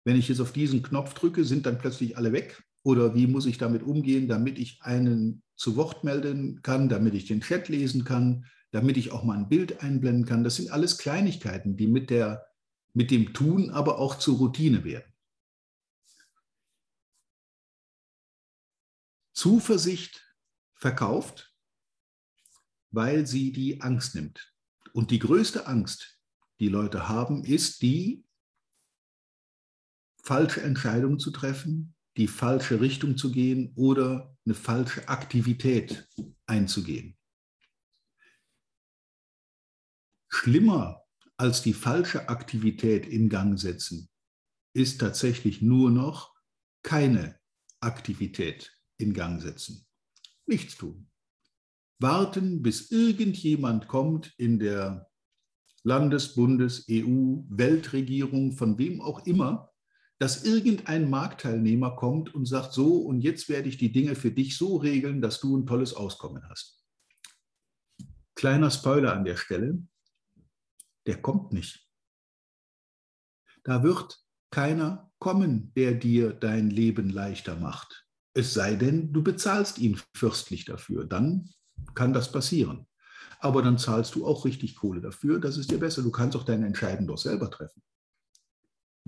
Wenn 0.10 0.18
ich 0.18 0.28
jetzt 0.28 0.42
auf 0.42 0.52
diesen 0.52 0.82
Knopf 0.82 1.14
drücke, 1.14 1.46
sind 1.46 1.68
dann 1.68 1.78
plötzlich 1.78 2.18
alle 2.18 2.32
weg? 2.32 2.64
Oder 2.82 3.14
wie 3.14 3.28
muss 3.28 3.46
ich 3.46 3.60
damit 3.60 3.84
umgehen, 3.84 4.28
damit 4.28 4.58
ich 4.58 4.82
einen 4.82 5.44
zu 5.56 5.76
Wort 5.76 6.04
melden 6.04 6.64
kann, 6.64 6.90
damit 6.90 7.14
ich 7.14 7.28
den 7.28 7.42
Chat 7.42 7.70
lesen 7.70 8.06
kann, 8.06 8.48
damit 8.72 8.98
ich 8.98 9.12
auch 9.12 9.24
mal 9.24 9.38
ein 9.38 9.50
Bild 9.50 9.84
einblenden 9.84 10.26
kann? 10.26 10.44
Das 10.44 10.56
sind 10.56 10.72
alles 10.72 10.98
Kleinigkeiten, 10.98 11.78
die 11.78 11.86
mit, 11.86 12.10
der, 12.10 12.48
mit 12.96 13.12
dem 13.12 13.36
Tun 13.36 13.70
aber 13.70 14.00
auch 14.00 14.18
zur 14.18 14.38
Routine 14.40 14.84
werden. 14.84 15.14
Zuversicht 19.34 20.26
verkauft, 20.74 21.54
weil 22.90 23.28
sie 23.28 23.52
die 23.52 23.82
Angst 23.82 24.16
nimmt. 24.16 24.56
Und 24.92 25.12
die 25.12 25.20
größte 25.20 25.68
Angst, 25.68 26.20
die 26.60 26.68
Leute 26.68 27.08
haben, 27.08 27.44
ist 27.44 27.84
die, 27.84 28.26
falsche 30.30 30.62
Entscheidungen 30.62 31.18
zu 31.18 31.32
treffen, 31.32 31.96
die 32.16 32.28
falsche 32.28 32.82
Richtung 32.82 33.18
zu 33.18 33.32
gehen 33.32 33.74
oder 33.76 34.38
eine 34.46 34.54
falsche 34.54 35.10
Aktivität 35.10 36.08
einzugehen. 36.46 37.18
Schlimmer 40.32 41.02
als 41.36 41.64
die 41.64 41.74
falsche 41.74 42.30
Aktivität 42.30 43.08
in 43.08 43.28
Gang 43.28 43.58
setzen 43.58 44.08
ist 44.76 45.00
tatsächlich 45.00 45.64
nur 45.64 45.90
noch 45.90 46.36
keine 46.84 47.40
Aktivität 47.80 48.72
in 49.00 49.16
Gang 49.16 49.42
setzen. 49.42 49.88
Nichts 50.46 50.78
tun. 50.78 51.10
Warten, 51.98 52.62
bis 52.62 52.92
irgendjemand 52.92 53.88
kommt 53.88 54.36
in 54.38 54.60
der 54.60 55.10
Landes-, 55.82 56.36
Bundes-, 56.36 56.86
EU, 56.88 57.42
Weltregierung, 57.50 58.52
von 58.52 58.78
wem 58.78 59.02
auch 59.02 59.26
immer, 59.26 59.69
dass 60.20 60.44
irgendein 60.44 61.10
Marktteilnehmer 61.10 61.96
kommt 61.96 62.36
und 62.36 62.46
sagt, 62.46 62.74
so, 62.74 62.98
und 62.98 63.22
jetzt 63.22 63.48
werde 63.48 63.70
ich 63.70 63.78
die 63.78 63.92
Dinge 63.92 64.16
für 64.16 64.32
dich 64.32 64.58
so 64.58 64.76
regeln, 64.78 65.22
dass 65.22 65.40
du 65.40 65.58
ein 65.58 65.66
tolles 65.66 65.94
Auskommen 65.94 66.48
hast. 66.50 66.84
Kleiner 68.36 68.70
Spoiler 68.70 69.14
an 69.14 69.24
der 69.24 69.38
Stelle, 69.38 69.82
der 71.08 71.22
kommt 71.22 71.54
nicht. 71.54 71.88
Da 73.64 73.82
wird 73.82 74.20
keiner 74.52 75.12
kommen, 75.20 75.74
der 75.76 75.94
dir 75.94 76.34
dein 76.34 76.70
Leben 76.70 77.10
leichter 77.10 77.56
macht. 77.56 78.08
Es 78.34 78.54
sei 78.54 78.76
denn, 78.76 79.14
du 79.14 79.24
bezahlst 79.24 79.80
ihn 79.80 80.00
fürstlich 80.14 80.66
dafür. 80.66 81.06
Dann 81.06 81.50
kann 81.96 82.14
das 82.14 82.32
passieren. 82.32 82.88
Aber 83.40 83.62
dann 83.62 83.78
zahlst 83.78 84.16
du 84.16 84.26
auch 84.26 84.46
richtig 84.46 84.76
Kohle 84.76 85.02
dafür. 85.02 85.40
Das 85.40 85.58
ist 85.58 85.72
dir 85.72 85.80
besser. 85.80 86.02
Du 86.02 86.12
kannst 86.12 86.36
auch 86.36 86.44
deine 86.44 86.66
Entscheidung 86.66 87.08
doch 87.08 87.18
selber 87.18 87.50
treffen. 87.50 87.82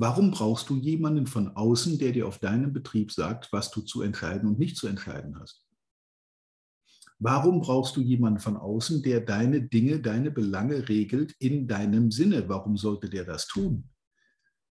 Warum 0.02 0.32
brauchst 0.32 0.68
du 0.72 0.78
jemanden 0.78 1.28
von 1.28 1.56
außen, 1.56 2.00
der 2.00 2.12
dir 2.12 2.28
auf 2.28 2.40
deinem 2.40 2.74
Betrieb 2.74 3.12
sagt, 3.12 3.54
was 3.54 3.70
du 3.70 3.82
zu 3.82 4.02
entscheiden 4.02 4.50
und 4.50 4.58
nicht 4.58 4.76
zu 4.76 4.88
entscheiden 4.88 5.40
hast? 5.40 5.64
Warum 7.20 7.62
brauchst 7.62 7.96
du 7.98 8.02
jemanden 8.02 8.40
von 8.40 8.58
außen, 8.58 9.04
der 9.04 9.22
deine 9.22 9.62
Dinge, 9.62 10.00
deine 10.00 10.32
Belange 10.32 10.90
regelt 10.90 11.36
in 11.38 11.68
deinem 11.68 12.10
Sinne? 12.10 12.50
Warum 12.50 12.78
sollte 12.78 13.12
der 13.12 13.26
das 13.26 13.46
tun? 13.46 13.92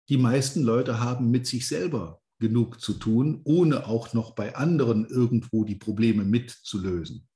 Die 0.09 0.17
meisten 0.17 0.63
Leute 0.63 0.99
haben 0.99 1.31
mit 1.31 1.47
sich 1.47 1.69
selber 1.69 2.23
genug 2.39 2.81
zu 2.81 2.95
tun, 2.95 3.43
ohne 3.45 3.87
auch 3.87 4.15
noch 4.15 4.35
bei 4.35 4.57
anderen 4.57 5.05
irgendwo 5.05 5.63
die 5.65 5.77
Probleme 5.77 6.25
mitzulösen. 6.25 7.29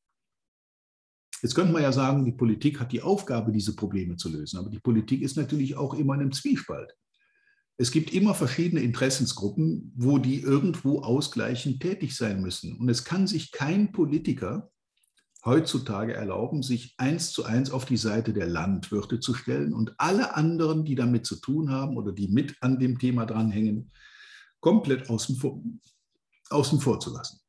Jetzt 1.43 1.55
könnte 1.55 1.75
man 1.75 1.83
ja 1.83 1.93
sagen, 1.93 2.25
die 2.25 2.33
Politik 2.33 2.81
hat 2.81 2.91
die 2.91 3.03
Aufgabe, 3.03 3.53
diese 3.53 3.77
Probleme 3.77 4.17
zu 4.17 4.31
lösen, 4.31 4.59
aber 4.59 4.71
die 4.71 4.81
Politik 4.81 5.21
ist 5.21 5.37
natürlich 5.37 5.77
auch 5.77 5.93
immer 5.93 6.15
in 6.15 6.21
einem 6.21 6.33
Zwiespalt. 6.33 6.97
Es 7.79 7.91
gibt 7.91 8.13
immer 8.13 8.35
verschiedene 8.35 8.83
Interessensgruppen, 8.83 9.93
wo 9.97 10.19
die 10.19 10.41
irgendwo 10.41 11.01
ausgleichend 11.01 11.81
tätig 11.81 12.17
sein 12.17 12.43
müssen. 12.43 12.77
Und 12.77 12.89
es 12.89 13.05
kann 13.05 13.27
sich 13.27 13.51
kein 13.51 13.93
Politiker 13.93 14.71
heutzutage 15.45 16.15
erlauben, 16.15 16.63
sich 16.63 16.95
eins 16.99 17.33
zu 17.33 17.45
eins 17.45 17.71
auf 17.71 17.85
die 17.85 17.97
Seite 17.97 18.33
der 18.33 18.47
Landwirte 18.47 19.19
zu 19.19 19.35
stellen 19.35 19.73
und 19.73 19.95
alle 19.99 20.37
anderen, 20.37 20.85
die 20.85 20.95
damit 20.95 21.27
zu 21.27 21.37
tun 21.37 21.71
haben 21.71 21.97
oder 21.97 22.13
die 22.13 22.29
mit 22.29 22.57
an 22.61 22.79
dem 22.79 22.99
Thema 22.99 23.27
dranhängen, 23.27 23.91
komplett 24.61 25.11
außen 25.11 25.37
vor, 25.37 25.61
außen 26.51 26.81
vor 26.81 27.01
zu 27.01 27.13
lassen. 27.13 27.41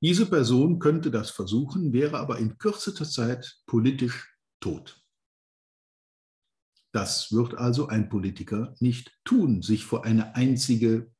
Diese 0.00 0.26
Person 0.26 0.78
könnte 0.78 1.10
das 1.10 1.30
versuchen, 1.30 1.92
wäre 1.92 2.18
aber 2.18 2.38
in 2.38 2.58
kürzester 2.58 3.08
Zeit 3.08 3.60
politisch 3.66 4.36
tot. 4.60 5.04
Das 6.92 7.32
wird 7.32 7.54
also 7.54 7.88
ein 7.88 8.08
Politiker 8.08 8.74
nicht 8.80 9.18
tun, 9.24 9.62
sich 9.62 9.84
vor 9.84 10.04
eine 10.04 10.34
einzige 10.34 11.12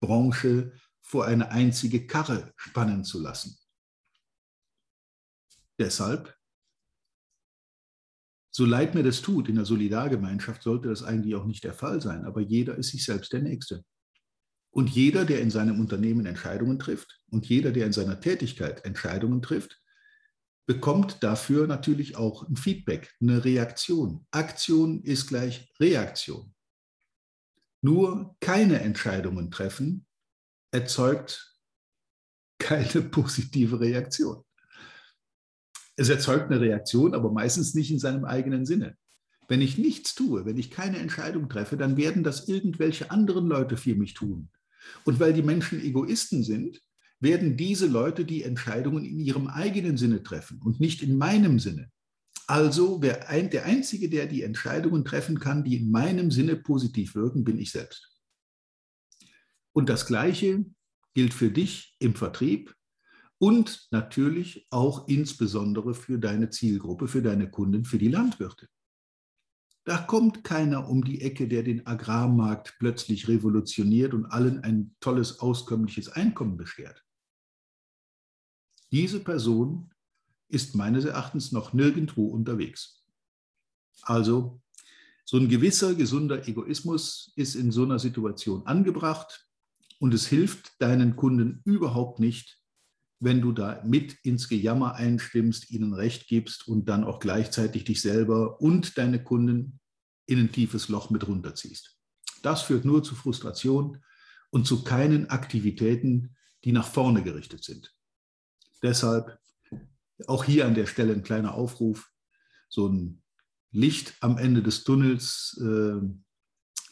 Branche, 0.00 0.72
vor 1.00 1.24
eine 1.24 1.50
einzige 1.50 2.06
Karre 2.06 2.52
spannen 2.56 3.04
zu 3.04 3.20
lassen. 3.20 3.56
Deshalb, 5.78 6.36
so 8.50 8.66
leid 8.66 8.94
mir 8.94 9.02
das 9.02 9.22
tut, 9.22 9.48
in 9.48 9.54
der 9.54 9.64
Solidargemeinschaft 9.64 10.62
sollte 10.62 10.88
das 10.88 11.02
eigentlich 11.02 11.34
auch 11.34 11.46
nicht 11.46 11.64
der 11.64 11.72
Fall 11.72 12.02
sein, 12.02 12.24
aber 12.26 12.40
jeder 12.40 12.76
ist 12.76 12.90
sich 12.90 13.04
selbst 13.04 13.32
der 13.32 13.40
Nächste. 13.40 13.84
Und 14.70 14.90
jeder, 14.90 15.24
der 15.24 15.40
in 15.40 15.50
seinem 15.50 15.80
Unternehmen 15.80 16.26
Entscheidungen 16.26 16.78
trifft 16.78 17.20
und 17.30 17.46
jeder, 17.46 17.72
der 17.72 17.86
in 17.86 17.92
seiner 17.92 18.20
Tätigkeit 18.20 18.84
Entscheidungen 18.84 19.42
trifft, 19.42 19.81
bekommt 20.72 21.22
dafür 21.22 21.66
natürlich 21.66 22.16
auch 22.16 22.48
ein 22.48 22.56
Feedback, 22.56 23.14
eine 23.20 23.44
Reaktion. 23.44 24.26
Aktion 24.30 25.02
ist 25.02 25.26
gleich 25.26 25.70
Reaktion. 25.78 26.54
Nur 27.82 28.36
keine 28.40 28.80
Entscheidungen 28.80 29.50
treffen 29.50 30.06
erzeugt 30.70 31.58
keine 32.58 33.02
positive 33.10 33.80
Reaktion. 33.80 34.42
Es 35.96 36.08
erzeugt 36.08 36.50
eine 36.50 36.58
Reaktion, 36.58 37.14
aber 37.14 37.30
meistens 37.30 37.74
nicht 37.74 37.90
in 37.90 37.98
seinem 37.98 38.24
eigenen 38.24 38.64
Sinne. 38.64 38.96
Wenn 39.48 39.60
ich 39.60 39.76
nichts 39.76 40.14
tue, 40.14 40.46
wenn 40.46 40.56
ich 40.56 40.70
keine 40.70 41.00
Entscheidung 41.00 41.50
treffe, 41.50 41.76
dann 41.76 41.98
werden 41.98 42.24
das 42.24 42.48
irgendwelche 42.48 43.10
anderen 43.10 43.46
Leute 43.46 43.76
für 43.76 43.94
mich 43.94 44.14
tun. 44.14 44.48
Und 45.04 45.20
weil 45.20 45.34
die 45.34 45.42
Menschen 45.42 45.82
Egoisten 45.82 46.42
sind, 46.42 46.80
werden 47.22 47.56
diese 47.56 47.86
Leute 47.86 48.24
die 48.24 48.42
Entscheidungen 48.42 49.04
in 49.04 49.20
ihrem 49.20 49.46
eigenen 49.46 49.96
Sinne 49.96 50.22
treffen 50.22 50.60
und 50.62 50.80
nicht 50.80 51.02
in 51.02 51.16
meinem 51.16 51.58
Sinne. 51.58 51.90
Also 52.48 53.00
ein, 53.28 53.50
der 53.50 53.64
Einzige, 53.64 54.10
der 54.10 54.26
die 54.26 54.42
Entscheidungen 54.42 55.04
treffen 55.04 55.38
kann, 55.38 55.62
die 55.62 55.76
in 55.76 55.90
meinem 55.90 56.30
Sinne 56.30 56.56
positiv 56.56 57.14
wirken, 57.14 57.44
bin 57.44 57.58
ich 57.58 57.70
selbst. 57.70 58.10
Und 59.72 59.88
das 59.88 60.06
Gleiche 60.06 60.64
gilt 61.14 61.32
für 61.32 61.50
dich 61.50 61.96
im 62.00 62.14
Vertrieb 62.14 62.74
und 63.38 63.86
natürlich 63.90 64.66
auch 64.70 65.08
insbesondere 65.08 65.94
für 65.94 66.18
deine 66.18 66.50
Zielgruppe, 66.50 67.08
für 67.08 67.22
deine 67.22 67.50
Kunden, 67.50 67.84
für 67.84 67.98
die 67.98 68.08
Landwirte. 68.08 68.68
Da 69.84 69.98
kommt 69.98 70.44
keiner 70.44 70.88
um 70.88 71.04
die 71.04 71.22
Ecke, 71.22 71.48
der 71.48 71.62
den 71.62 71.86
Agrarmarkt 71.86 72.76
plötzlich 72.78 73.28
revolutioniert 73.28 74.14
und 74.14 74.26
allen 74.26 74.60
ein 74.60 74.94
tolles, 75.00 75.40
auskömmliches 75.40 76.08
Einkommen 76.08 76.56
beschert. 76.56 77.04
Diese 78.92 79.20
Person 79.20 79.90
ist 80.48 80.74
meines 80.74 81.06
Erachtens 81.06 81.50
noch 81.50 81.72
nirgendwo 81.72 82.26
unterwegs. 82.26 83.02
Also 84.02 84.60
so 85.24 85.38
ein 85.38 85.48
gewisser 85.48 85.94
gesunder 85.94 86.46
Egoismus 86.46 87.32
ist 87.36 87.54
in 87.54 87.72
so 87.72 87.84
einer 87.84 87.98
Situation 87.98 88.66
angebracht 88.66 89.48
und 89.98 90.12
es 90.12 90.26
hilft 90.26 90.72
deinen 90.78 91.16
Kunden 91.16 91.62
überhaupt 91.64 92.20
nicht, 92.20 92.60
wenn 93.18 93.40
du 93.40 93.52
da 93.52 93.82
mit 93.86 94.14
ins 94.24 94.48
Gejammer 94.48 94.96
einstimmst, 94.96 95.70
ihnen 95.70 95.94
Recht 95.94 96.26
gibst 96.26 96.68
und 96.68 96.86
dann 96.88 97.04
auch 97.04 97.18
gleichzeitig 97.18 97.84
dich 97.84 98.02
selber 98.02 98.60
und 98.60 98.98
deine 98.98 99.22
Kunden 99.22 99.80
in 100.26 100.38
ein 100.38 100.52
tiefes 100.52 100.88
Loch 100.88 101.08
mit 101.08 101.26
runterziehst. 101.26 101.96
Das 102.42 102.62
führt 102.62 102.84
nur 102.84 103.02
zu 103.02 103.14
Frustration 103.14 104.02
und 104.50 104.66
zu 104.66 104.84
keinen 104.84 105.30
Aktivitäten, 105.30 106.36
die 106.64 106.72
nach 106.72 106.86
vorne 106.86 107.22
gerichtet 107.22 107.64
sind. 107.64 107.94
Deshalb 108.82 109.38
auch 110.26 110.44
hier 110.44 110.66
an 110.66 110.74
der 110.74 110.86
Stelle 110.86 111.12
ein 111.12 111.22
kleiner 111.22 111.54
Aufruf. 111.54 112.10
so 112.68 112.88
ein 112.88 113.22
Licht 113.70 114.14
am 114.20 114.38
Ende 114.38 114.62
des 114.62 114.84
Tunnels, 114.84 115.58
äh, 115.60 116.00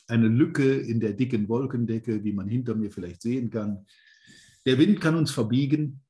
eine 0.09 0.29
Lücke 0.29 0.79
in 0.79 1.01
der 1.01 1.13
dicken 1.15 1.49
Wolkendecke, 1.49 2.25
wie 2.25 2.33
man 2.33 2.49
hinter 2.49 2.75
mir 2.75 2.91
vielleicht 2.91 3.23
sehen 3.23 3.51
kann. 3.51 3.87
Der 4.67 4.79
Wind 4.79 5.01
kann 5.01 5.15
uns 5.15 5.31
verbiegen, 5.31 6.03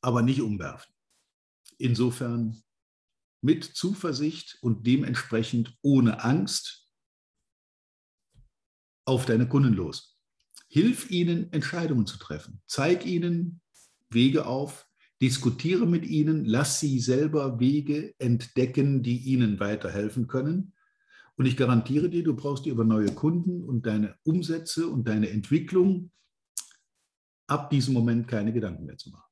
aber 0.00 0.22
nicht 0.22 0.40
umwerfen. 0.40 0.92
Insofern 1.78 2.62
mit 3.42 3.64
Zuversicht 3.64 4.58
und 4.62 4.86
dementsprechend 4.86 5.76
ohne 5.82 6.22
Angst 6.22 6.88
auf 9.04 9.26
deine 9.26 9.48
Kunden 9.48 9.74
los. 9.74 10.18
Hilf 10.68 11.10
ihnen, 11.10 11.52
Entscheidungen 11.52 12.06
zu 12.06 12.18
treffen. 12.18 12.62
Zeig 12.66 13.04
ihnen 13.04 13.60
Wege 14.08 14.46
auf, 14.46 14.88
diskutiere 15.22 15.86
mit 15.86 16.04
ihnen, 16.04 16.44
lass 16.44 16.80
sie 16.80 16.98
selber 16.98 17.60
Wege 17.60 18.12
entdecken, 18.18 19.04
die 19.04 19.18
ihnen 19.18 19.60
weiterhelfen 19.60 20.26
können. 20.26 20.74
Und 21.36 21.46
ich 21.46 21.56
garantiere 21.56 22.10
dir, 22.10 22.24
du 22.24 22.34
brauchst 22.34 22.66
dir 22.66 22.72
über 22.72 22.84
neue 22.84 23.14
Kunden 23.14 23.62
und 23.62 23.86
deine 23.86 24.16
Umsätze 24.24 24.88
und 24.88 25.06
deine 25.06 25.30
Entwicklung 25.30 26.10
ab 27.46 27.70
diesem 27.70 27.94
Moment 27.94 28.26
keine 28.26 28.52
Gedanken 28.52 28.84
mehr 28.84 28.98
zu 28.98 29.10
machen. 29.10 29.30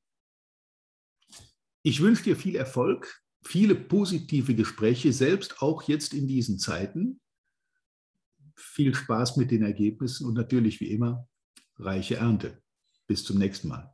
Ich 1.83 2.01
wünsche 2.01 2.23
dir 2.23 2.37
viel 2.37 2.55
Erfolg, 2.55 3.21
viele 3.43 3.75
positive 3.75 4.55
Gespräche, 4.55 5.11
selbst 5.11 5.61
auch 5.61 5.83
jetzt 5.83 6.13
in 6.13 6.25
diesen 6.27 6.57
Zeiten. 6.57 7.19
Viel 8.55 8.95
Spaß 8.95 9.37
mit 9.37 9.51
den 9.51 9.63
Ergebnissen 9.63 10.25
und 10.25 10.35
natürlich 10.35 10.79
wie 10.79 10.91
immer 10.91 11.27
reiche 11.77 12.15
Ernte. 12.15 12.61
Bis 13.07 13.25
zum 13.25 13.39
nächsten 13.39 13.67
Mal. 13.67 13.93